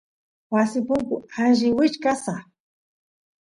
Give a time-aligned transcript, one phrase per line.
[0.53, 2.27] wasi punku alli wichkasq